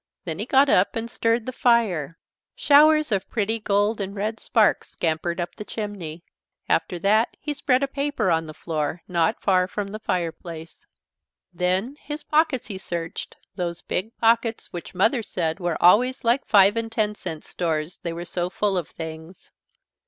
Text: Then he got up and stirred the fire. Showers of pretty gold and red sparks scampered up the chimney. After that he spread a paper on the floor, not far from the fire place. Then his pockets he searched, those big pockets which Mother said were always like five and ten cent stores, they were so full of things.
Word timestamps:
Then 0.25 0.39
he 0.39 0.47
got 0.47 0.67
up 0.67 0.95
and 0.95 1.11
stirred 1.11 1.45
the 1.45 1.51
fire. 1.51 2.17
Showers 2.55 3.11
of 3.11 3.29
pretty 3.29 3.59
gold 3.59 4.01
and 4.01 4.15
red 4.15 4.39
sparks 4.39 4.89
scampered 4.89 5.39
up 5.39 5.53
the 5.53 5.63
chimney. 5.63 6.23
After 6.67 6.97
that 6.97 7.37
he 7.39 7.53
spread 7.53 7.83
a 7.83 7.87
paper 7.87 8.31
on 8.31 8.47
the 8.47 8.53
floor, 8.55 9.03
not 9.07 9.43
far 9.43 9.67
from 9.67 9.89
the 9.89 9.99
fire 9.99 10.31
place. 10.31 10.87
Then 11.53 11.97
his 12.01 12.23
pockets 12.23 12.65
he 12.65 12.79
searched, 12.79 13.35
those 13.55 13.83
big 13.83 14.17
pockets 14.17 14.73
which 14.73 14.95
Mother 14.95 15.21
said 15.21 15.59
were 15.59 15.77
always 15.79 16.23
like 16.23 16.47
five 16.47 16.75
and 16.77 16.91
ten 16.91 17.13
cent 17.13 17.43
stores, 17.45 17.99
they 17.99 18.11
were 18.11 18.25
so 18.25 18.49
full 18.49 18.77
of 18.79 18.87
things. 18.89 19.51